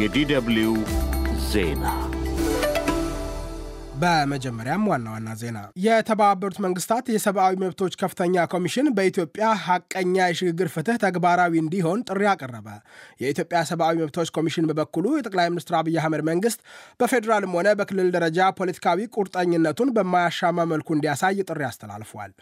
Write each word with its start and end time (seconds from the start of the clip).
የዲደብልዩ 0.00 0.68
ዜና 1.48 1.84
በመጀመሪያም 4.02 4.84
ዋና 4.90 5.06
ዋና 5.14 5.30
ዜና 5.40 5.58
የተባበሩት 5.84 6.58
መንግስታት 6.64 7.06
የሰብአዊ 7.14 7.54
መብቶች 7.62 7.94
ከፍተኛ 8.02 8.44
ኮሚሽን 8.52 8.86
በኢትዮጵያ 8.96 9.46
ሐቀኛ 9.64 10.16
የሽግግር 10.30 10.68
ፍትህ 10.74 11.00
ተግባራዊ 11.04 11.52
እንዲሆን 11.62 12.04
ጥሪ 12.08 12.22
አቀረበ። 12.32 12.68
የኢትዮጵያ 13.22 13.60
ሰብአዊ 13.70 13.96
መብቶች 14.02 14.30
ኮሚሽን 14.36 14.68
በበኩሉ 14.70 15.06
የጠቅላይ 15.16 15.50
ሚኒስትር 15.52 15.76
አብይ 15.80 15.98
አህመድ 16.02 16.22
መንግስት 16.30 16.62
በፌዴራልም 17.00 17.56
ሆነ 17.58 17.74
በክልል 17.80 18.08
ደረጃ 18.16 18.48
ፖለቲካዊ 18.60 19.08
ቁርጠኝነቱን 19.16 19.92
በማያሻማ 19.98 20.66
መልኩ 20.72 20.88
እንዲያሳይ 20.96 21.44
ጥሪ 21.50 21.62
አስተላልፏል። 21.68 22.32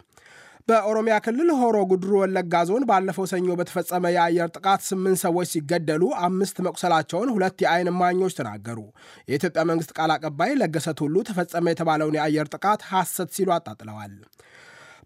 በኦሮሚያ 0.69 1.15
ክልል 1.25 1.51
ሆሮ 1.59 1.77
ጉድሩ 1.91 2.11
ወለጋ 2.21 2.55
ዞን 2.69 2.83
ባለፈው 2.89 3.27
ሰኞ 3.31 3.55
በተፈጸመ 3.59 4.05
የአየር 4.15 4.49
ጥቃት 4.57 4.81
ስምንት 4.89 5.19
ሰዎች 5.23 5.49
ሲገደሉ 5.53 6.03
አምስት 6.27 6.57
መቁሰላቸውን 6.67 7.33
ሁለት 7.35 7.63
የዓይን 7.65 7.91
እማኞች 7.93 8.37
ተናገሩ። 8.39 8.79
የኢትዮጵያ 9.31 9.63
መንግስት 9.71 9.93
ቃል 9.99 10.13
አቀባይ 10.17 10.53
ለገሰ 10.61 10.95
ቱሉ 11.01 11.25
ተፈጸመ 11.29 11.73
የተባለውን 11.73 12.19
የአየር 12.19 12.49
ጥቃት 12.55 12.83
ሐሰት 12.91 13.31
ሲሉ 13.37 13.51
አጣጥለዋል። 13.57 14.15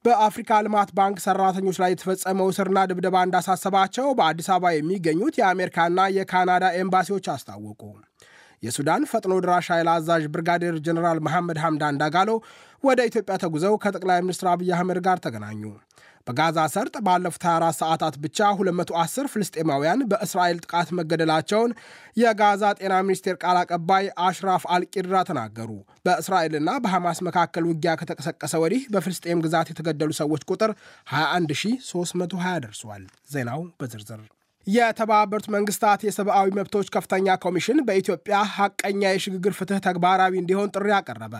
በአፍሪካ 0.04 0.52
ልማት 0.66 0.90
ባንክ 0.96 1.18
ሰራተኞች 1.24 1.76
ላይ 1.82 1.92
የተፈጸመው 1.94 2.48
እስርና 2.52 2.78
ድብደባ 2.90 3.18
እንዳሳሰባቸው 3.26 4.08
በአዲስ 4.18 4.48
አበባ 4.54 4.72
የሚገኙት 4.74 5.36
የአሜሪካና 5.40 6.08
የካናዳ 6.16 6.64
ኤምባሲዎች 6.80 7.28
አስታወቁ። 7.34 7.82
የሱዳን 8.62 9.08
ፈጥኖ 9.10 9.34
ድራሽ 9.44 9.68
ኃይል 9.72 9.88
አዛዥ 9.92 10.24
ብርጋዴር 10.34 10.76
ጀኔራል 10.86 11.20
መሐመድ 11.26 11.58
ሐምዳን 11.62 11.98
ዳጋሎ 12.02 12.30
ወደ 12.84 13.00
ኢትዮጵያ 13.08 13.34
ተጉዘው 13.42 13.74
ከጠቅላይ 13.82 14.20
ሚኒስትር 14.24 14.48
አብይ 14.52 14.70
አህመድ 14.76 14.98
ጋር 15.06 15.18
ተገናኙ። 15.24 15.62
በጋዛ 16.26 16.58
ሰርጥ 16.72 16.96
ባለፉት 17.06 17.44
24 17.46 17.78
ሰዓታት 17.80 18.16
ብቻ 18.24 18.38
210 18.58 19.30
ፍልስጤማውያን 19.32 20.04
በእስራኤል 20.10 20.58
ጥቃት 20.64 20.88
መገደላቸውን 20.98 21.72
የጋዛ 22.16 22.62
ጤና 22.78 23.00
ሚኒስቴር 23.06 23.36
ቃል 23.42 23.58
አቀባይ 23.62 24.04
አሽራፍ 24.26 24.64
አልቂድራ 24.74 25.22
ተናገሩ። 25.30 25.70
በእስራኤልና 26.06 26.76
በሐማስ 26.84 27.20
መካከል 27.28 27.66
ውጊያ 27.70 27.94
ከተቀሰቀሰ 28.02 28.60
ወዲህ 28.64 28.84
በፍልስጤም 28.94 29.42
ግዛት 29.46 29.72
የተገደሉ 29.72 30.12
ሰዎች 30.20 30.44
ቁጥር 30.50 30.72
21320 31.16 32.62
ደርሷል። 32.66 33.04
ዜናው 33.28 33.62
በዝርዝር 33.80 34.22
የተባበሩት 34.66 35.46
መንግስታት 35.54 36.00
የሰብአዊ 36.06 36.48
መብቶች 36.56 36.88
ከፍተኛ 36.94 37.34
ኮሚሽን 37.44 37.78
በኢትዮጵያ 37.86 38.36
ሐቀኛ 38.52 39.00
የሽግግር 39.12 39.54
ፍትህ 39.58 39.78
ተግባራዊ 39.86 40.34
እንዲሆን 40.40 40.70
ጥሪ 40.74 40.88
አቀረበ። 40.98 41.34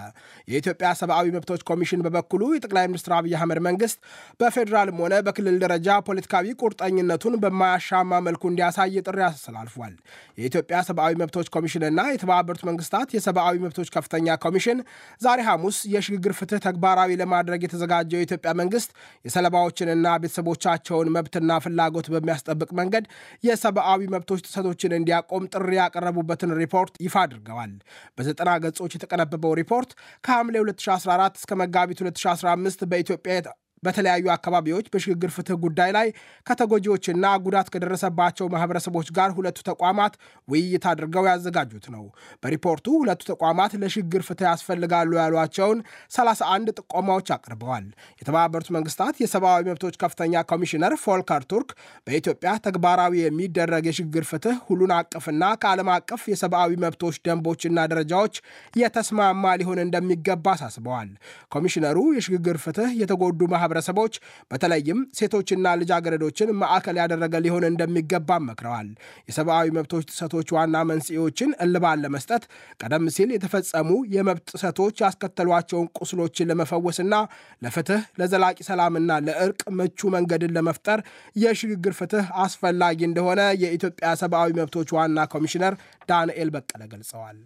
የኢትዮጵያ 0.49 0.89
ሰብአዊ 1.01 1.27
መብቶች 1.37 1.61
ኮሚሽን 1.71 2.03
በበኩሉ 2.07 2.43
የጠቅላይ 2.53 2.87
ሚኒስትር 2.91 3.13
አብይ 3.19 3.35
አህመድ 3.39 3.61
መንግስት 3.69 3.99
በፌዴራልም 4.41 4.99
ሆነ 5.03 5.21
በክልል 5.27 5.59
ደረጃ 5.65 5.99
ፖለቲካዊ 6.09 6.55
ቁርጠኝነቱን 6.63 7.37
በማያሻማ 7.45 8.21
መልኩ 8.27 8.43
እንዲያሳይ 8.51 8.97
ጥሪ 9.07 9.21
አስተላልፏል። 9.29 9.95
የኢትዮጵያ 10.39 10.81
ሰብአዊ 10.89 11.13
መብቶች 11.23 11.51
ኮሚሽንና 11.57 12.01
የተባበሩት 12.13 12.65
መንግስታት 12.71 13.09
የሰብአዊ 13.17 13.57
መብቶች 13.65 13.89
ከፍተኛ 13.97 14.37
ኮሚሽን 14.45 14.79
ዛሬ 15.21 15.41
ሐሙስ 15.49 15.79
የሽግግር 15.95 16.35
ፍትህ 16.39 16.65
ተግባራዊ 16.67 17.11
ለማድረግ 17.23 17.63
የተዘጋጀው 17.65 18.21
የኢትዮጵያ 18.21 18.53
መንግስት 18.63 18.91
የሰለባዎችንና 19.25 20.07
ቤተሰቦቻቸውን 20.23 21.15
መብትና 21.17 21.53
ፍላጎት 21.65 22.07
በሚያስጠብቅ 22.13 22.71
መንገድ 22.79 23.07
የሰብአዊ 23.45 24.01
መብቶች 24.15 24.43
ጥሰቶችን 24.47 24.97
እንዲያቆም 24.99 25.49
ጥሪ 25.55 25.71
ያቀረቡበትን 25.81 26.55
ሪፖርት 26.63 26.95
ይፋ 27.07 27.17
አድርገዋል። 27.25 27.75
በዘጠና 28.19 28.51
ገጾች 28.65 28.95
የተቀነበበው 28.97 29.55
ሪፖርት 29.61 29.91
ከሐምሌ 30.25 30.57
2014 30.65 31.43
እስከ 31.43 31.53
መጋቢት 31.63 32.01
2015 32.05 32.87
በኢትዮጵያ 32.93 33.35
በተለያዩ 33.83 34.27
አካባቢዎች 34.35 34.87
በሽግግር 34.93 35.31
ፍትህ 35.37 35.57
ጉዳይ 35.63 35.91
ላይ 35.97 36.09
ከተጎጂዎችና 36.47 37.27
ጉዳት 37.45 37.69
ከደረሰባቸው 37.73 38.47
ማህበረሰቦች 38.53 39.09
ጋር 39.17 39.31
ሁለቱ 39.37 39.59
ተቋማት 39.69 40.15
ውይይት 40.49 40.85
አድርገው 40.91 41.25
ያዘጋጁት 41.31 41.87
ነው። 41.95 42.05
በሪፖርቱ 42.43 42.87
ሁለቱ 43.01 43.23
ተቋማት 43.31 43.73
ለሽግግር 43.83 44.23
ፍትህ 44.29 44.47
ያስፈልጋሉ 44.51 45.11
ያሏቸውን 45.21 45.79
31 46.13 46.73
ጥቆማዎች 46.79 47.29
አቅርበዋል። 47.37 47.87
የተባበሩት 48.23 48.71
መንግስታት 48.77 49.15
የሰብአዊ 49.23 49.63
መብቶች 49.71 49.97
ከፍተኛ 50.03 50.45
ኮሚሽነር 50.53 50.95
ፎልከር 51.05 51.43
ቱርክ 51.53 51.71
በኢትዮጵያ 52.07 52.53
ተግባራዊ 52.67 53.13
የሚደረግ 53.23 53.85
የሽግግር 53.91 54.27
ፍትህ 54.31 54.57
ሁሉን 54.69 54.93
አቀፍና 54.99 55.43
ከዓለም 55.63 55.91
አቀፍ 55.97 56.23
የሰብአዊ 56.33 56.73
መብቶች 56.85 57.17
ደንቦችና 57.27 57.79
ደረጃዎች 57.93 58.35
የተስማማ 58.83 59.55
ሊሆን 59.61 59.83
እንደሚገባ 59.85 60.47
አሳስበዋል። 60.55 61.11
ኮሚሽነሩ 61.53 61.99
የሽግግር 62.17 62.57
ፍትህ 62.63 62.91
የተጎዱ 63.03 63.41
ማህበረሰቦች 63.75 64.15
በተለይም 64.51 64.99
ሴቶችና 65.19 65.67
ልጃገረዶችን 65.81 66.49
ማዕከል 66.61 66.97
ያደረገ 67.01 67.35
ሊሆን 67.45 67.65
እንደሚገባ 67.69 68.39
መክረዋል። 68.47 68.89
የሰብአዊ 69.29 69.67
መብቶች 69.77 70.05
ጥሰቶች 70.11 70.49
ዋና 70.57 70.77
መንስኤዎችን 70.91 71.51
እልባት 71.65 71.99
ለመስጠት 72.05 72.45
ቀደም 72.81 73.07
ሲል 73.17 73.31
የተፈጸሙ 73.35 73.89
የመብት 74.17 74.45
ጥሰቶች 74.53 74.97
ያስከተሏቸውን 75.05 75.89
ቁስሎችን 76.01 76.49
ለመፈወስና 76.53 77.15
ለፍትህ 77.63 78.03
ለዘላቂ 78.21 78.59
ሰላምና 78.69 79.21
ለእርቅ 79.27 79.63
ምቹ 79.79 80.11
መንገድን 80.17 80.55
ለመፍጠር 80.59 81.01
የሽግግር 81.37 81.97
ፍትህ 82.01 82.29
አስፈላጊ 82.45 83.01
እንደሆነ 83.09 83.41
የኢትዮጵያ 83.65 84.09
ሰብአዊ 84.23 84.51
መብቶች 84.61 84.91
ዋና 84.99 85.27
ኮሚሽነር 85.35 85.75
ዳንኤል 86.09 86.51
በቀለ 86.57 86.83
ገልጸዋል። 86.95 87.39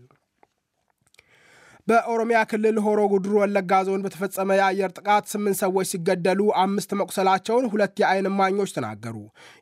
በኦሮሚያ 1.88 2.38
ክልል 2.50 2.76
ሆሮ 2.84 3.00
ጉድሩ 3.10 3.32
ወለጋ 3.40 3.72
ዞን 3.86 4.00
በተፈጸመ 4.04 4.54
የአየር 4.58 4.90
ጥቃት 4.96 5.24
ስምንት 5.32 5.56
ሰዎች 5.60 5.86
ሲገደሉ 5.90 6.40
አምስት 6.62 6.90
መቁሰላቸውን 7.00 7.66
ሁለት 7.72 7.94
የዓይን 8.02 8.26
እማኞች 8.30 8.70
ተናገሩ። 8.76 9.16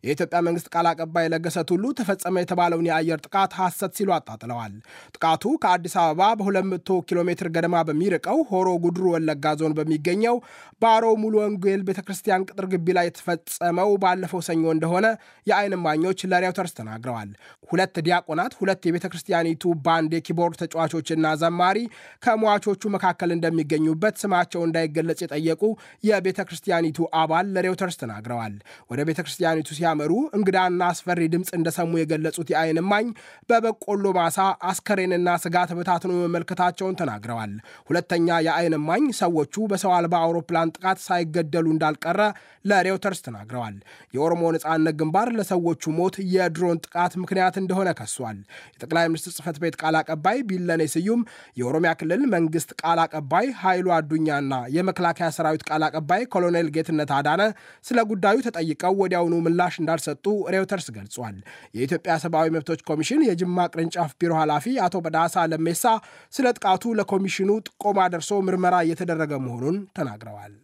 የኢትዮጵያ 0.06 0.38
መንግስት 0.46 0.68
ቃል 0.74 0.86
አቀባይ 0.90 1.26
ለገሰ 1.32 1.64
ቱሉ 1.70 1.84
ተፈጸመ 1.98 2.42
የተባለውን 2.42 2.88
የአየር 2.88 3.20
ጥቃት 3.26 3.56
ሐሰት 3.58 3.92
ሲሉ 3.98 4.12
አጣጥለዋል። 4.16 4.72
ጥቃቱ 5.14 5.52
ከአዲስ 5.64 5.96
አበባ 6.02 6.30
በ200 6.40 6.96
ኪሎ 7.10 7.26
ሜትር 7.28 7.50
ገደማ 7.56 7.82
በሚርቀው 7.88 8.40
ሆሮ 8.52 8.70
ጉድሩ 8.84 9.04
ወለጋ 9.14 9.54
ዞን 9.60 9.74
በሚገኘው 9.78 10.38
ባሮ 10.82 11.04
ሙሉ 11.22 11.34
ወንጌል 11.42 11.84
ቤተ 11.86 12.00
ቅጥር 12.46 12.66
ግቢ 12.72 12.88
ላይ 12.96 13.06
የተፈጸመው 13.08 13.92
ባለፈው 14.02 14.42
ሰኞ 14.48 14.64
እንደሆነ 14.74 15.06
የዓይን 15.46 15.76
እማኞች 15.78 16.20
ለሬውተርስ 16.30 16.74
ተናግረዋል። 16.80 17.30
ሁለት 17.68 17.96
ዲያቆናት፣ 18.06 18.52
ሁለት 18.58 18.82
የቤተ 18.86 19.06
ክርስቲያኒቱ 19.12 19.62
ባንድ 19.84 20.12
የኪቦርድ 20.16 20.58
ተጫዋቾችና 20.62 21.26
ዘማሪ 21.40 21.78
ከሟቾቹ 22.22 22.82
መካከል 22.94 23.30
እንደሚገኙበት 23.34 24.14
ስማቸው 24.22 24.62
እንዳይገለጽ 24.66 25.20
የጠየቁ 25.24 25.62
የቤተ 26.04 26.40
ክርስቲያኒቱ 26.48 26.98
አባል 27.20 27.46
ለሬውተርስ 27.54 27.96
ተናግረዋል። 28.02 28.54
ወደ 28.90 29.00
ቤተ 29.08 29.18
ክርስቲያኒቱ 29.24 29.68
ሲያመሩ 29.78 30.12
እንግዳና 30.38 30.80
አስፈሪ 30.92 31.20
ድምፅ 31.34 31.50
እንደሰሙ 31.58 31.92
የገለጹት 32.00 32.48
የዓይን 32.54 32.80
እማኝ 32.82 33.06
በበቆሎ 33.50 34.04
ማሳ 34.18 34.38
አስከሬንና 34.70 35.28
ስጋ 35.44 35.56
ተበታትኖ 35.70 36.12
መመልከታቸውን 36.22 36.98
ተናግረዋል። 37.00 37.52
ሁለተኛ 37.88 38.28
የዓይን 38.46 38.76
እማኝ 38.78 39.04
ሰዎቹ 39.20 39.54
በሰው 39.70 39.92
አልባ 39.96 40.14
አውሮፕላን 40.24 40.72
ጥቃት 40.76 40.98
ሳይገደሉ 41.06 41.66
እንዳልቀረ 41.74 42.20
ለሬውተርስ 42.64 43.20
ተናግረዋል። 43.26 43.76
የኦሮሞ 44.14 44.42
ነጻነት 44.54 44.94
ግንባር 45.00 45.28
ለሰዎቹ 45.38 45.92
ሞት 45.98 46.14
የድሮን 46.34 46.80
ጥቃት 46.84 47.12
ምክንያት 47.22 47.56
እንደሆነ 47.60 47.88
ከሷል። 47.98 48.38
የጠቅላይ 48.74 49.06
ሚኒስትር 49.10 49.32
ጽህፈት 49.36 49.56
ቤት 49.62 49.76
ቃል 49.80 49.96
አቀባይ 50.00 50.38
ቢለኔ 50.48 50.82
ስዩም 50.94 51.20
የኦሮሚያ 51.60 51.90
ክልል 52.04 52.22
መንግስት 52.32 52.70
ቃል 52.80 52.98
አቀባይ 53.02 53.46
ኃይሉ 53.60 53.86
አዱኛና 53.96 54.54
የመከላከያ 54.74 55.28
ሰራዊት 55.36 55.62
ቃል 55.68 55.82
አቀባይ 55.86 56.22
ኮሎኔል 56.32 56.66
ጌትነት 56.74 57.10
አዳነ 57.18 57.42
ስለ 57.84 57.98
ጉዳዩ 58.10 58.36
ተጠይቀው 58.46 58.98
ወዲያውኑ 59.02 59.34
ምላሽ 59.46 59.74
እንዳልሰጡ 59.80 60.24
ሬውተርስ 60.54 60.88
ገልጿል። 60.96 61.36
የኢትዮጵያ 61.76 62.16
ሰብአዊ 62.24 62.52
መብቶች 62.56 62.82
ኮሚሽን 62.90 63.24
የጅማ 63.28 63.66
ቅርንጫፍ 63.72 64.12
ቢሮ 64.20 64.34
ኃላፊ 64.40 64.76
አቶ 64.86 65.02
በዳሳ 65.06 65.46
ለሜሳ 65.52 65.84
ስለ 66.32 66.46
ጥቃቱ 66.56 66.94
ለኮሚሽኑ 67.00 67.50
ጥቆማ 67.68 68.08
ደርሶ 68.14 68.42
ምርመራ 68.48 68.76
እየተደረገ 68.86 69.32
መሆኑን 69.46 69.78
ተናግረዋል። 69.98 70.54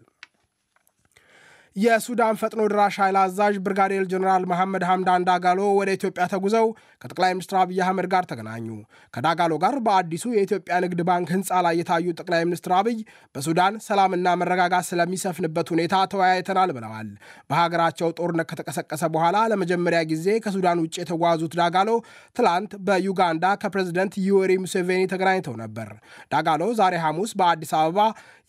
የሱዳን 1.77 2.39
ፈጥኖ 2.39 2.61
ድራሽ 2.71 2.95
ኃይል 3.01 3.17
አዛዥ 3.21 3.57
ብርጋዴር 3.67 4.05
ጀኔራል 4.13 4.45
መሐመድ 4.51 4.83
ሐምዳን 4.89 5.27
ዳጋሎ 5.29 5.61
ወደ 5.77 5.91
ኢትዮጵያ 5.97 6.25
ተጉዘው 6.33 6.67
ከጠቅላይ 7.03 7.33
ሚኒስትር 7.34 7.57
አብይ 7.61 7.78
አህመድ 7.84 8.07
ጋር 8.13 8.25
ተገናኙ። 8.31 8.67
ከዳጋሎ 9.15 9.53
ጋር 9.63 9.75
በአዲሱ 9.87 10.25
የኢትዮጵያ 10.34 10.78
ንግድ 10.84 11.01
ባንክ 11.09 11.28
ህንፃ 11.34 11.61
ላይ 11.67 11.75
የታዩ 11.81 12.07
ጠቅላይ 12.19 12.43
ሚኒስትር 12.49 12.72
አብይ 12.78 12.99
በሱዳን 13.34 13.77
ሰላምና 13.87 14.34
መረጋጋት 14.41 14.87
ስለሚሰፍንበት 14.91 15.71
ሁኔታ 15.75 15.95
ተወያይተናል 16.13 16.72
ብለዋል። 16.77 17.09
በሀገራቸው 17.51 18.11
ጦርነት 18.19 18.51
ከተቀሰቀሰ 18.53 19.03
በኋላ 19.15 19.37
ለመጀመሪያ 19.53 20.01
ጊዜ 20.13 20.27
ከሱዳን 20.45 20.83
ውጭ 20.84 20.95
የተጓዙት 21.03 21.55
ዳጋሎ 21.61 21.89
ትላንት 22.37 22.75
በዩጋንዳ 22.87 23.55
ከፕሬዝደንት 23.63 24.15
ዩዌሪ 24.27 24.53
ሙሴቬኒ 24.65 25.03
ተገናኝተው 25.15 25.57
ነበር። 25.63 25.89
ዳጋሎ 26.34 26.63
ዛሬ 26.81 26.95
ሐሙስ 27.05 27.33
በአዲስ 27.41 27.73
አበባ 27.81 28.01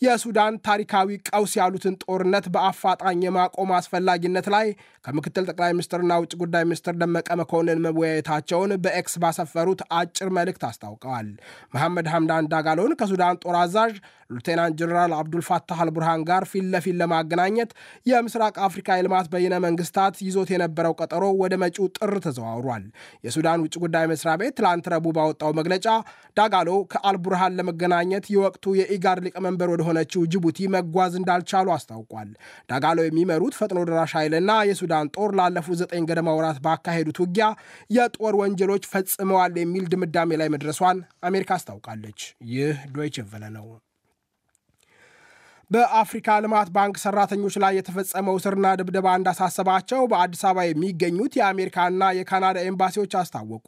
የሱዳን 0.01 0.53
ታሪካዊ 0.65 1.09
ቀውስ 1.29 1.51
ያሉትን 1.57 1.95
ጦርነት 2.03 2.45
በአፋጣኝ 2.53 3.20
የማቆም 3.23 3.71
አስፈላጊነት 3.77 4.47
ላይ 4.53 4.67
ከምክትል 5.05 5.45
ጠቅላይ 5.49 5.71
ሚኒስትርና 5.73 6.17
ውጭ 6.21 6.33
ጉዳይ 6.41 6.63
ሚኒስትር 6.67 6.95
ደመቀ 7.01 7.29
መኮንን 7.39 7.83
መወያየታቸውን 7.85 8.73
በኤክስ 8.83 9.15
ባሰፈሩት 9.23 9.81
አጭር 9.97 10.29
መልእክት 10.37 10.63
አስታውቀዋል። 10.67 11.29
መሐመድ 11.73 12.09
ሐምዳን 12.13 12.49
ዳጋሎን 12.51 12.97
ከሱዳን 12.99 13.39
ጦር 13.43 13.57
አዛዥ 13.61 13.93
ሉቴናንት 14.31 14.75
ጀኔራል 14.79 15.13
አብዱልፋታህ 15.15 15.79
አልቡርሃን 15.83 16.21
ጋር 16.29 16.43
ፊት 16.51 16.65
ለፊት 16.73 16.95
ለማገናኘት 16.99 17.71
የምስራቅ 18.05 18.55
አፍሪካ 18.67 18.97
የልማት 18.97 19.27
በይነ 19.33 19.55
መንግስታት 19.65 20.15
ይዞት 20.25 20.49
የነበረው 20.53 20.93
ቀጠሮ 21.01 21.23
ወደ 21.41 21.53
መጪው 21.63 21.87
ጥር 21.97 22.13
ተዘዋውሯል። 22.25 22.85
የሱዳን 23.25 23.63
ውጭ 23.65 23.75
ጉዳይ 23.83 24.05
መስሪያ 24.11 24.35
ቤት 24.41 24.55
ትላንት 24.59 24.87
ረቡዕ 24.93 25.13
ባወጣው 25.17 25.51
መግለጫ 25.59 25.87
ዳጋሎ 26.37 26.69
ከአልቡርሃን 26.93 27.57
ለመገናኘት 27.59 28.25
የወቅቱ 28.33 28.75
የኢጋድ 28.79 29.21
ሊቀመንበር 29.25 29.71
ወደሆነችው 29.73 30.23
ጅቡቲ 30.33 30.59
መጓዝ 30.75 31.13
እንዳልቻሉ 31.19 31.67
አስታውቋል። 31.75 32.29
ዳጋሎ 32.69 32.97
የሚመሩት 33.03 33.57
ፈጥኖ 33.59 33.79
ደራሽ 33.89 34.13
ኃይልና 34.17 34.51
የሱዳን 34.69 35.11
ጦር 35.15 35.31
ላለፉት 35.39 35.79
ዘጠኝ 35.81 36.03
ገደማ 36.09 36.35
ወራት 36.37 36.59
ባካሄዱት 36.65 37.19
ውጊያ 37.23 37.47
የጦር 37.89 38.35
ወንጀሎች 38.41 38.83
ፈጽመዋል 38.91 39.55
የሚል 39.61 39.85
ድምዳሜ 39.93 40.39
ላይ 40.41 40.49
መድረሷን 40.55 40.99
አሜሪካ 41.23 41.51
አስታውቃለች። 41.57 42.19
ይህ 42.53 42.77
ዶይቼ 42.91 43.25
ቬለ 43.31 43.45
ነው። 43.55 43.65
በአፍሪካ 45.71 46.29
ልማት 46.43 46.69
ባንክ 46.75 46.95
ሰራተኞች 47.01 47.55
ላይ 47.63 47.73
የተፈጸመው 47.77 48.37
እስርና 48.39 48.67
ድብደባ 48.79 49.07
እንዳሳሰባቸው 49.17 50.01
በአዲስ 50.11 50.41
አበባ 50.43 50.65
የሚገኙት 50.65 51.33
የአሜሪካና 51.39 52.09
የካናዳ 52.17 52.57
ኤምባሲዎች 52.69 53.13
አስታወቁ። 53.19 53.67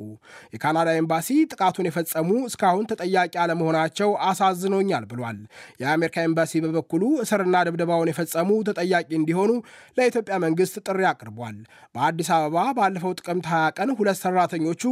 የካናዳ 0.56 0.90
ኤምባሲ 1.02 1.38
ጥቃቱን 1.52 1.88
የፈጸሙ 1.90 2.30
እስካሁን 2.50 2.88
ተጠያቂ 2.92 3.34
አለመሆናቸው 3.44 4.10
አሳዝኖኛል 4.28 5.06
ብሏል። 5.12 5.40
የአሜሪካ 5.84 6.26
ኤምባሲ 6.28 6.62
በበኩሉ 6.66 7.04
እስርና 7.26 7.62
ድብደባውን 7.68 8.12
የፈጸሙ 8.12 8.50
ተጠያቂ 8.70 9.10
እንዲሆኑ 9.20 9.52
ለኢትዮጵያ 9.98 10.38
መንግስት 10.46 10.76
ጥሪ 10.86 11.02
አቅርቧል። 11.12 11.58
በአዲስ 11.96 12.32
አበባ 12.36 12.58
ባለፈው 12.78 13.16
ጥቅምት 13.20 13.48
20 13.54 13.72
ቀን 13.80 13.90
ሁለት 13.98 14.20
ሰራተኞቹ 14.24 14.84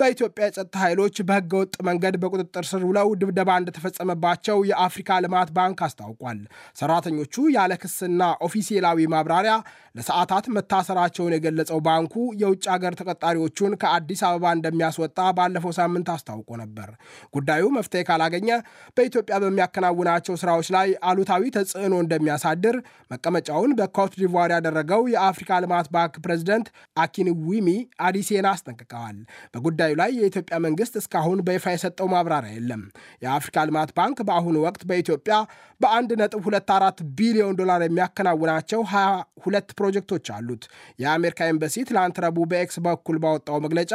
በኢትዮጵያ 0.00 0.44
የጸጥታ 0.46 0.76
ኃይሎች 0.84 1.16
በህገወጥ 1.28 1.74
መንገድ 1.86 2.14
በቁጥጥር 2.22 2.64
ስር 2.68 2.82
ውለው 2.88 3.08
ድብደባ 3.20 3.50
እንደተፈጸመባቸው 3.60 4.58
የአፍሪካ 4.70 5.20
ልማት 5.24 5.48
ባንክ 5.56 5.78
አስታውቋል። 5.86 6.40
ሰራተኞቹ 6.80 7.34
ያለ 7.56 7.72
ክስና 7.82 8.22
ኦፊሴላዊ 8.46 9.06
ማብራሪያ 9.12 9.54
ለሰዓታት 9.94 10.46
መታሰራቸውን 10.56 11.34
የገለጸው 11.34 11.78
ባንኩ 11.86 12.14
የውጭ 12.40 12.64
ሀገር 12.72 12.94
ተቀጣሪዎቹን 12.98 13.72
ከአዲስ 13.82 14.22
አበባ 14.28 14.52
እንደሚያስወጣ 14.56 15.18
ባለፈው 15.36 15.72
ሳምንት 15.78 16.08
አስታውቆ 16.14 16.50
ነበር። 16.62 16.88
ጉዳዩ 17.36 17.62
መፍትሄ 17.76 18.02
ካላገኘ 18.08 18.48
በኢትዮጵያ 18.96 19.36
በሚያከናውናቸው 19.44 20.34
ስራዎች 20.42 20.68
ላይ 20.76 20.88
አሉታዊ 21.08 21.42
ተጽዕኖ 21.56 21.94
እንደሚያሳድር 22.04 22.76
መቀመጫውን 23.10 23.72
በኮት 23.78 24.12
ዲቯር 24.20 24.50
ያደረገው 24.56 25.02
የአፍሪካ 25.14 25.60
ልማት 25.64 25.88
ባንክ 25.94 26.14
ፕሬዚደንት 26.24 26.68
አኪንዊሚ 27.02 27.68
አዲሴና 28.06 28.46
አስጠንቅቀዋል። 28.54 29.16
በጉዳዩ 29.54 29.92
ላይ 30.00 30.10
የኢትዮጵያ 30.18 30.56
መንግስት 30.66 30.94
እስካሁን 31.00 31.40
በይፋ 31.46 31.64
የሰጠው 31.74 32.08
ማብራሪያ 32.12 32.52
የለም። 32.56 32.82
የአፍሪካ 33.24 33.66
ልማት 33.68 33.90
ባንክ 33.96 34.18
በአሁኑ 34.28 34.56
ወቅት 34.66 34.82
በኢትዮጵያ 34.90 35.34
በአንድ 35.80 36.10
ነጥብ 36.20 36.40
24 36.46 37.02
ቢሊዮን 37.18 37.58
ዶላር 37.60 37.82
የሚያከናውናቸው 37.84 38.80
22 38.92 39.76
ፕሮጀክቶች 39.78 40.26
አሉት። 40.36 40.64
የአሜሪካ 41.02 41.48
ኤምባሲ 41.52 41.84
ትላንት 41.88 42.18
ረቡዕ 42.24 42.46
በኤክስ 42.52 42.78
በኩል 42.86 43.18
ባወጣው 43.24 43.60
መግለጫ 43.66 43.92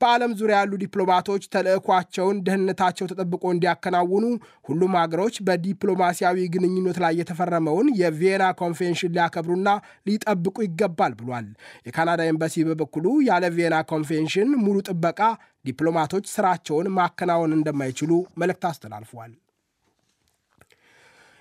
በዓለም 0.00 0.32
ዙሪያ 0.38 0.56
ያሉ 0.58 0.72
ዲፕሎማቶች 0.80 1.42
ተልዕኳቸውን 1.52 2.40
ደህንነታቸው 2.46 3.06
ተጠብቆ 3.10 3.44
እንዲያከናውኑ 3.52 4.24
ሁሉም 4.64 4.96
ሀገሮች 5.00 5.36
በዲፕሎማሲያዊ 5.46 6.48
ግንኙነት 6.54 6.98
ላይ 7.04 7.14
የተፈረመውን 7.20 7.88
የቪየና 8.00 8.46
ኮንቬንሽን 8.60 9.14
ሊያከብሩና 9.16 9.68
ሊጠብቁ 10.08 10.56
ይገባል 10.66 11.14
ብሏል። 11.20 11.48
የካናዳ 11.88 12.28
ኤምባሲ 12.32 12.66
በበኩሉ 12.68 13.06
ያለ 13.30 13.44
ቪየና 13.56 13.78
ኮንቬንሽን 13.92 14.50
ሙሉ 14.66 14.76
ጥበቃ 14.88 15.20
ዲፕሎማቶች 15.64 16.26
ስራቸውን 16.34 16.92
ማከናወን 16.98 17.56
እንደማይችሉ 17.58 18.12
መልእክት 18.38 18.66
አስተላልፏል። 18.70 19.32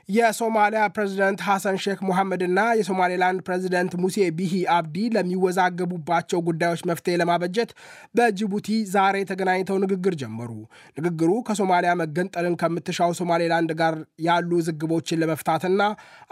የሶማሊያ 0.09 0.81
ፕሬዚደንት 0.95 1.39
ሐሰን 1.45 1.77
ሼክ 1.83 1.99
ሙሐመድና 2.07 2.59
የሶማሌላንድ 2.79 3.39
ፕሬዚደንት 3.47 3.93
ሙሴ 4.01 4.25
ቢሂ 4.37 4.53
አብዲ 4.75 4.97
ለሚወዛገቡባቸው 5.15 6.39
ጉዳዮች 6.47 6.81
መፍትሄ 6.89 7.13
ለማበጀት 7.21 7.69
በጅቡቲ 8.15 8.67
ዛሬ 8.93 9.15
ተገናኝተው 9.29 9.77
ንግግር 9.83 10.15
ጀመሩ። 10.21 10.51
ንግግሩ 10.97 11.31
ከሶማሊያ 11.47 11.93
መገንጠልን 12.01 12.57
ከምትሻው 12.61 13.13
ሶማሌላንድ 13.19 13.73
ጋር 13.81 13.95
ያሉ 14.27 14.51
ውዝግቦችን 14.67 15.21
ለመፍታትና 15.23 15.81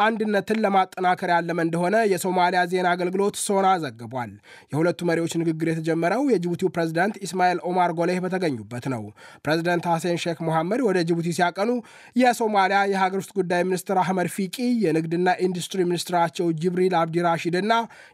አንድነትን 0.08 0.62
ለማጠናከር 0.66 1.32
ያለመ 1.36 1.60
እንደሆነ 1.68 1.96
የሶማሊያ 2.14 2.62
ዜና 2.74 2.88
አገልግሎት 2.96 3.36
ሶና 3.46 3.68
ዘግቧል። 3.84 4.32
የሁለቱ 4.74 5.02
መሪዎች 5.12 5.36
ንግግር 5.42 5.68
የተጀመረው 5.74 6.24
የጅቡቲው 6.34 6.74
ፕሬዚደንት 6.78 7.18
ኢስማኤል 7.26 7.60
ኦማር 7.70 7.92
ጌሌህ 7.98 8.22
በተገኙበት 8.26 8.88
ነው። 8.96 9.04
ፕሬዚደንት 9.46 9.86
ሐሰን 9.92 10.18
ሼክ 10.24 10.40
ሙሐመድ 10.48 10.82
ወደ 10.88 10.98
ጅቡቲ 11.10 11.28
ሲያቀኑ 11.38 11.70
የሶማሊያ 12.16 12.80
የሀገር 12.94 13.20
ውስጥ 13.22 13.34
ጉዳይ 13.36 13.62
ሚኒስትር 13.66 13.98
አህመድ 14.02 14.28
ፊቂ 14.36 14.56
የንግድና 14.84 15.30
ኢንዱስትሪ 15.46 15.82
ሚኒስትራቸው 15.90 16.48
ጅብሪል 16.62 16.94
አብዲ 17.00 17.24
ራሺድ 17.26 17.56
እና 17.60 17.74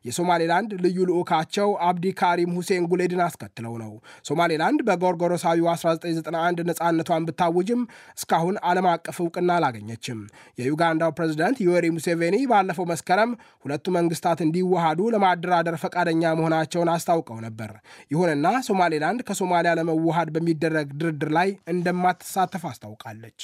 የሶማሌላንድ 0.10 0.72
ልዩ 0.86 0.98
ልዑካቸው 1.10 1.70
አብዲ 1.88 2.06
ካሪም 2.20 2.52
ሁሴን 2.58 2.84
ጉሌድን 2.92 3.22
አስከትለው 3.26 3.76
ነው። 3.82 3.92
ሶማሌላንድ 4.30 4.82
በጎርጎሮሳዊው 4.90 5.68
1991 5.74 6.64
ነፃነቷን 6.70 7.28
ብታውጅም 7.30 7.82
እስካሁን 8.18 8.58
ዓለም 8.70 8.88
አቀፍ 8.94 9.20
እውቅና 9.24 9.50
አላገኘችም። 9.58 10.20
የዩጋንዳው 10.60 11.14
ፕሬዚዳንት 11.20 11.60
ዮዌሪ 11.66 11.86
ሙሴቬኒ 11.96 12.38
ባለፈው 12.52 12.88
መስከረም 12.92 13.32
ሁለቱ 13.66 13.86
መንግስታት 13.98 14.42
እንዲዋሃዱ 14.46 15.10
ለማደራደር 15.14 15.78
ፈቃደኛ 15.84 16.34
መሆናቸውን 16.40 16.94
አስታውቀው 16.96 17.40
ነበር። 17.46 17.72
ይሁንና 18.12 18.48
ሶማሌላንድ 18.70 19.22
ከሶማሊያ 19.30 19.74
ለመዋሃድ 19.80 20.30
በሚደረግ 20.36 20.90
ድርድር 21.02 21.32
ላይ 21.38 21.50
እንደማትሳተፍ 21.74 22.64
አስታውቃለች። 22.70 23.42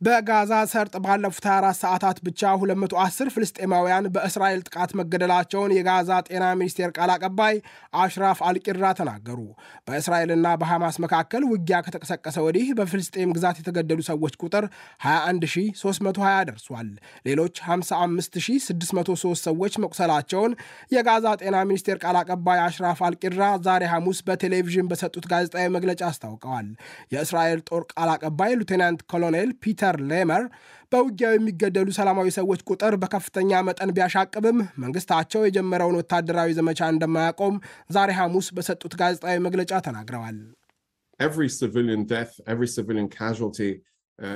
በጋዛ 0.00 0.52
ሰርጥ 0.70 0.94
ባለፉት 1.04 1.44
24 1.48 1.78
ሰዓታት 1.82 2.18
ብቻ 2.26 2.40
210 2.62 3.30
ፍልስጤማውያን 3.34 4.06
በእስራኤል 4.14 4.60
ጥቃት 4.66 4.90
መገደላቸውን 4.98 5.72
የጋዛ 5.76 6.18
ጤና 6.26 6.44
ሚኒስቴር 6.60 6.90
ቃል 6.96 7.10
አቀባይ 7.14 7.54
አሽራፍ 8.00 8.38
አልቂራ 8.48 8.90
ተናገሩ። 8.98 9.38
በእስራኤልና 9.86 10.48
በሐማስ 10.60 10.96
መካከል 11.04 11.44
ውጊያ 11.52 11.78
ከተቀሰቀሰ 11.86 12.36
ወዲህ 12.46 12.66
በፍልስጤም 12.80 13.32
ግዛት 13.36 13.56
የተገደሉ 13.62 14.02
ሰዎች 14.10 14.36
ቁጥር 14.42 14.66
21320 15.06 16.44
ደርሷል። 16.50 16.90
ሌሎች 17.28 17.54
55603 17.68 19.48
ሰዎች 19.48 19.80
መቁሰላቸውን 19.84 20.52
የጋዛ 20.94 21.26
ጤና 21.40 21.56
ሚኒስቴር 21.70 21.98
ቃል 22.04 22.18
አቀባይ 22.22 22.60
አሽራፍ 22.66 23.02
አልቂራ 23.08 23.40
ዛሬ 23.66 23.82
ሐሙስ 23.94 24.20
በቴሌቪዥን 24.28 24.92
በሰጡት 24.92 25.26
ጋዜጣዊ 25.32 25.66
መግለጫ 25.76 26.02
አስታውቀዋል። 26.10 26.70
የእስራኤል 27.14 27.60
ጦር 27.70 27.82
ቃል 27.94 28.08
አቀባይ 28.14 28.54
ሉቴናንት 28.60 29.00
ኮሎኔል 29.10 29.50
ፒተር 29.62 29.85
ሌርነር 30.10 30.44
በውጊያው 30.92 31.32
የሚገደሉ 31.34 31.88
ሰላማዊ 31.96 32.28
ሰዎች 32.36 32.60
ቁጥር 32.68 32.94
በከፍተኛ 33.02 33.62
መጠን 33.68 33.92
ቢያሻቅብም 33.96 34.58
መንግስታቸው 34.82 35.46
የጀመረውን 35.46 35.98
ወታደራዊ 36.00 36.52
ዘመቻ 36.58 36.90
እንደማያቆም 36.92 37.56
ዛሬ 37.90 38.12
ሐሙስ 38.18 38.48
በሰጡት 38.58 38.94
ጋዜጣዊ 39.00 39.36
መግለጫ 39.46 39.72
ተናግረዋል። 39.86 40.38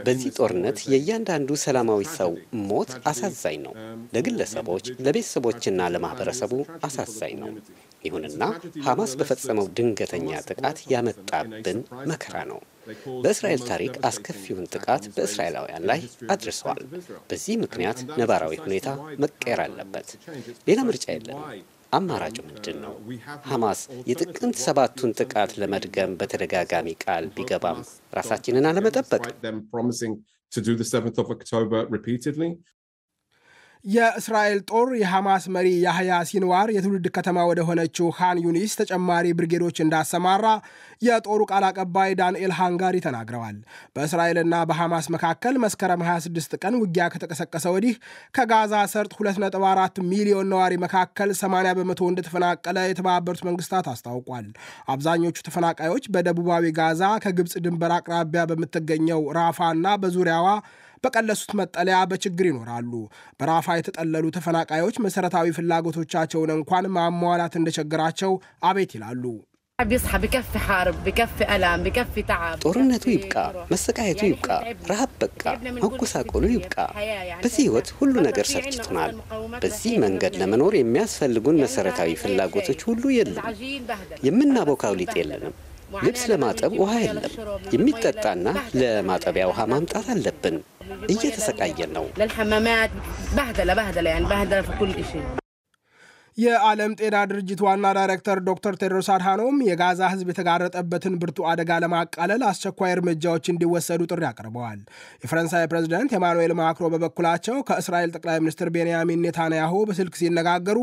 በዚህ 0.03 0.31
ጦርነት 0.37 0.79
የእያንዳንዱ 0.93 1.51
ሰላማዊ 1.63 2.03
ሰው 2.17 2.33
ሞት 2.65 2.91
አሳዛኝ 3.11 3.57
ነው። 3.67 3.73
ለግለሰቦች፣ 4.15 4.87
ለቤተሰቦችና 5.07 5.87
ለማህበረሰቡ 5.95 6.53
አሳዛኝ 6.87 7.35
ነው። 7.43 7.51
ይሁንና 8.05 8.43
ሐማስ 8.87 9.13
በፈጸመው 9.21 9.67
ድንገተኛ 9.77 10.29
ጥቃት 10.49 10.79
ያመጣብን 10.93 11.81
መከራ 12.11 12.37
ነው። 12.51 12.61
በእስራኤል 13.25 13.63
ታሪክ 13.69 13.95
አስከፊውን 14.09 14.71
ጥቃት 14.75 15.05
በእስራኤላውያን 15.15 15.87
ላይ 15.91 16.01
አድርሰዋል። 16.31 16.83
በዚህ 17.31 17.55
ምክንያት 17.65 18.01
ነባራዊ 18.21 18.55
ሁኔታ 18.65 18.89
መቀየር 19.25 19.61
አለበት። 19.67 20.09
ሌላ 20.69 20.81
ምርጫ 20.89 21.07
የለንም። 21.13 21.45
አማራጩ 21.93 22.37
ምንድን 22.49 22.77
ነው? 22.83 22.93
ሐማስ 23.47 23.81
የጥቅምት 24.11 24.59
ሰባቱን 24.65 25.15
ጥቃት 25.21 25.53
ለመድገም 25.61 26.13
በተደጋጋሚ 26.21 26.89
ቃል 27.05 27.25
ቢገባም 27.37 27.81
ራሳችንን 28.15 28.69
አለመጠበቅ 28.71 29.25
የእስራኤል 33.85 34.59
ጦር 34.71 34.89
የሐማስ 35.01 35.45
መሪ 35.55 35.69
ያህያ 35.85 36.17
ሲንዋር 36.29 36.69
የትውልድ 36.75 37.07
ከተማ 37.15 37.45
ወደ 37.51 37.61
ሆነችው 37.69 38.09
ካን 38.17 38.39
ዩኒስ 38.45 38.73
ተጨማሪ 38.81 39.27
ብርጌዶች 39.39 39.77
እንዳሰማራ 39.85 40.47
የጦሩ 41.03 41.41
ቃል 41.51 41.65
አቀባይ 41.69 42.11
ዳንኤል 42.19 42.53
ሃጋሪ 42.59 42.97
ተናግረዋል። 43.07 43.57
በእስራኤልና 43.95 44.55
በሐማስ 44.71 45.07
መካከል 45.15 45.55
መስከረም 45.65 46.03
26 46.07 46.59
ቀን 46.63 46.77
ውጊያ 46.81 47.07
ከተቀሰቀሰ 47.15 47.65
ወዲህ 47.77 47.95
ከጋዛ 48.37 48.83
ሰርጥ 48.93 49.13
2.4 49.21 50.03
ሚሊዮን 50.11 50.51
ነዋሪ 50.53 50.77
መካከል 50.85 51.33
80 51.41 51.75
በመቶ 51.81 52.11
እንደተፈናቀለ 52.11 52.79
የተባበሩት 52.87 53.43
መንግስታት 53.49 53.89
አስታውቋል። 53.93 54.47
አብዛኞቹ 54.95 55.39
ተፈናቃዮች 55.49 56.07
በደቡባዊ 56.15 56.75
ጋዛ 56.81 57.03
ከግብፅ 57.25 57.57
ድንበር 57.65 57.95
አቅራቢያ 57.97 58.45
በምትገኘው 58.53 59.23
ራፋ 59.39 59.71
እና 59.77 59.97
በዙሪያዋ 60.03 60.47
በቀለሱት 61.05 61.53
መጠለያ 61.59 61.99
በችግር 62.11 62.47
ይኖራሉ። 62.49 62.93
በራፋ 63.41 63.77
የተጠለሉ 63.79 64.25
ተፈናቃዮች 64.37 64.97
መሠረታዊ 65.05 65.55
ፍላጎቶቻቸውን 65.59 66.51
እንኳን 66.57 66.87
ማሟላት 66.97 67.55
እንደቸገራቸው 67.61 68.33
አቤት 68.69 68.93
ይላሉ። 68.97 69.25
ጦርነቱ 72.65 73.05
ይብቃ፣ 73.13 73.35
መሰቃየቱ 73.71 74.21
ይብቃ፣ 74.29 74.49
ረሃብ 74.91 75.13
በቃ፣ 75.23 75.43
መጎሳቆሉ 75.79 76.45
ይብቃ። 76.53 76.77
በዚህ 77.43 77.63
ህይወት 77.65 77.89
ሁሉ 77.99 78.15
ነገር 78.29 78.47
ሰልችቶናል። 78.53 79.15
በዚህ 79.63 79.95
መንገድ 80.05 80.37
ለመኖር 80.43 80.77
የሚያስፈልጉን 80.79 81.61
መሰረታዊ 81.65 82.13
ፍላጎቶች 82.23 82.83
ሁሉ 82.89 83.03
የለም። 83.17 83.47
የምናቦካው 84.29 84.97
ሊጥ 85.01 85.15
የለንም። 85.21 85.57
ልብስ 86.04 86.24
ለማጠብ 86.32 86.72
ውሃ 86.82 86.94
የለም። 87.04 87.34
የሚጠጣና 87.76 88.48
ለማጠቢያ 88.80 89.46
ውሃ 89.52 89.60
ማምጣት 89.72 90.08
አለብን። 90.14 90.58
እየተሰቃየን 91.14 91.92
ነው። 91.98 92.06
የዓለም 96.39 96.93
ጤና 96.99 97.17
ድርጅት 97.31 97.61
ዋና 97.65 97.87
ዳይሬክተር 97.97 98.39
ዶክተር 98.49 98.75
ቴድሮስ 98.81 99.09
አድሃኖም 99.15 99.57
የጋዛ 99.69 100.01
ህዝብ 100.13 100.29
የተጋረጠበትን 100.31 101.15
ብርቱ 101.23 101.39
አደጋ 101.51 101.79
ለማቃለል 101.83 102.43
አስቸኳይ 102.51 102.93
እርምጃዎች 102.95 103.45
እንዲወሰዱ 103.53 104.01
ጥሪ 104.11 104.23
አቅርበዋል። 104.29 104.79
የፈረንሳይ 105.25 105.65
ፕሬዝደንት 105.73 106.13
ኤማኑኤል 106.19 106.53
ማክሮ 106.61 106.91
በበኩላቸው 106.93 107.57
ከእስራኤል 107.71 108.13
ጠቅላይ 108.17 108.39
ሚኒስትር 108.45 108.71
ቤንያሚን 108.77 109.25
ኔታንያሁ 109.27 109.75
በስልክ 109.91 110.15
ሲነጋገሩ 110.21 110.79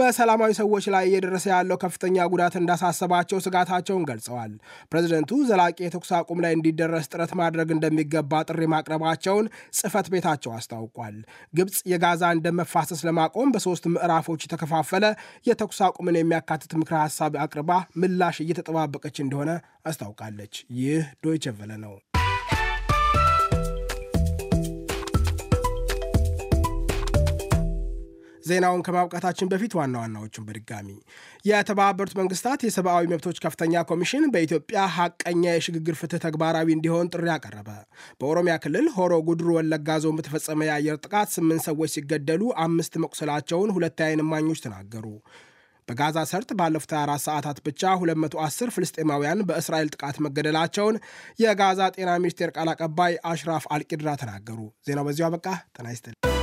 በሰላማዊ 0.00 0.50
ሰዎች 0.60 0.86
ላይ 0.94 1.06
እየደረሰ 1.10 1.46
ያለው 1.54 1.78
ከፍተኛ 1.84 2.26
ጉዳት 2.32 2.56
እንዳሳሰባቸው 2.62 3.40
ስጋታቸውን 3.46 4.04
ገልጸዋል። 4.10 4.52
ፕሬዝደንቱ 4.92 5.40
ዘላቂ 5.50 5.78
የተኩስ 5.86 6.12
አቁም 6.18 6.42
ላይ 6.46 6.54
እንዲደረስ 6.58 7.08
ጥረት 7.12 7.34
ማድረግ 7.40 7.68
እንደሚገባ 7.76 8.42
ጥሪ 8.48 8.62
ማቅረባቸውን 8.74 9.48
ጽህፈት 9.78 10.06
ቤታቸው 10.12 10.52
አስታውቋል። 10.58 11.16
ግብፅ 11.54 11.78
የጋዛን 11.92 12.44
ደም 12.44 12.58
መፋሰስ 12.60 13.00
ለማቆም 13.08 13.48
በሶስት 13.54 13.84
ምዕራፎች 13.94 14.42
የተከፋፈለ 14.88 15.06
የተኩስ 15.48 15.78
አቁምን 15.86 16.16
የሚያካትት 16.18 16.72
ምክረ 16.80 16.94
ሀሳብ 17.02 17.32
አቅርባ 17.42 17.70
ምላሽ 18.00 18.36
እየተጠባበቀች 18.42 19.16
እንደሆነ 19.20 19.50
አስታውቃለች። 19.88 20.54
ይህ 20.78 21.02
ዶይቸ 21.24 21.44
ቨለ 21.58 21.72
ነው። 21.82 21.92
ዜናውን 28.48 28.84
ከማብቃታችን 28.86 29.50
በፊት 29.52 29.72
ዋና 29.78 29.94
ዋናዎቹን 30.02 30.46
በድጋሚ 30.48 30.88
የተባበሩት 31.44 32.14
መንግስታት 32.20 32.60
የሰብአዊ 32.66 33.10
መብቶች 33.12 33.40
ከፍተኛ 33.44 33.82
ኮሚሽን 33.90 34.24
በኢትዮጵያ 34.34 34.78
ሀቀኛ 34.96 35.44
የሽግግር 35.52 35.96
ፍትህ 36.00 36.22
ተግባራዊ 36.24 36.68
እንዲሆን 36.74 37.10
ጥሪ 37.14 37.26
አቀረበ። 37.34 37.68
በኦሮሚያ 38.20 38.56
ክልል 38.64 38.88
ሆሮ 38.96 39.14
ጉድሩ 39.28 39.48
ወለጋ 39.58 39.98
ዞን 40.04 40.18
በተፈጸመ 40.18 40.60
የአየር 40.68 40.98
ጥቃት 41.04 41.30
ስምንት 41.36 41.64
ሰዎች 41.68 41.92
ሲገደሉ 41.96 42.42
አምስት 42.64 42.96
መቁሰላቸውን 43.04 43.74
ሁለት 43.76 44.00
የዓይን 44.02 44.24
እማኞች 44.24 44.62
ተናገሩ። 44.64 45.06
በጋዛ 45.88 46.18
ሰርጥ 46.30 46.50
ባለፉት 46.58 46.90
24 46.94 47.26
ሰዓታት 47.26 47.58
ብቻ 47.66 47.82
210 48.00 48.74
ፍልስጤማውያን 48.74 49.44
በእስራኤል 49.48 49.92
ጥቃት 49.94 50.16
መገደላቸውን 50.26 50.98
የጋዛ 51.42 51.80
ጤና 51.96 52.10
ሚኒስቴር 52.22 52.52
ቃል 52.56 52.70
አቀባይ 52.74 53.14
አሽራፍ 53.32 53.66
አልቂድራ 53.76 54.16
ተናገሩ። 54.22 54.58
ዜናው 54.88 55.06
በዚሁ 55.08 55.26
አበቃ። 55.28 55.46
ጤና 55.76 55.88
ይስጥልኝ። 55.94 56.37